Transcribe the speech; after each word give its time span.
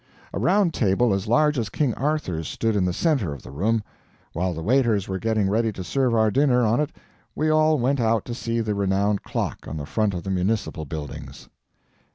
A 0.33 0.39
round 0.39 0.73
table 0.73 1.13
as 1.13 1.27
large 1.27 1.59
as 1.59 1.69
King 1.69 1.93
Arthur's 1.93 2.47
stood 2.47 2.75
in 2.75 2.85
the 2.85 2.91
center 2.91 3.33
of 3.33 3.43
the 3.43 3.51
room; 3.51 3.83
while 4.33 4.51
the 4.51 4.63
waiters 4.63 5.07
were 5.07 5.19
getting 5.19 5.47
ready 5.47 5.71
to 5.73 5.83
serve 5.83 6.15
our 6.15 6.31
dinner 6.31 6.63
on 6.63 6.79
it 6.79 6.89
we 7.35 7.51
all 7.51 7.77
went 7.77 7.99
out 7.99 8.25
to 8.25 8.33
see 8.33 8.61
the 8.61 8.73
renowned 8.73 9.21
clock 9.21 9.67
on 9.67 9.77
the 9.77 9.85
front 9.85 10.15
of 10.15 10.23
the 10.23 10.31
municipal 10.31 10.85
buildings. 10.85 11.49